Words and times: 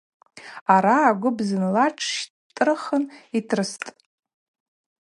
Араъа 0.73 1.05
агвып 1.09 1.37
зынла 1.47 1.85
тшщтӏырхын 1.95 3.03
йтрыстӏ. 3.37 3.87